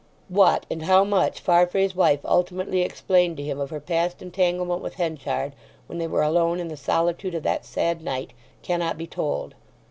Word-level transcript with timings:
What, 0.29 0.65
and 0.71 0.81
how 0.81 1.03
much, 1.03 1.41
Farfrae's 1.41 1.95
wife 1.95 2.21
ultimately 2.25 2.81
explained 2.81 3.37
to 3.37 3.43
him 3.43 3.59
of 3.59 3.69
her 3.69 3.79
past 3.79 4.19
entanglement 4.19 4.81
with 4.81 4.95
Henchard, 4.95 5.53
when 5.85 5.99
they 5.99 6.07
were 6.07 6.23
alone 6.23 6.59
in 6.59 6.69
the 6.69 6.75
solitude 6.75 7.35
of 7.35 7.43
that 7.43 7.65
sad 7.65 8.01
night, 8.01 8.31
cannot 8.63 8.97
be 8.97 9.05
told. 9.05 9.53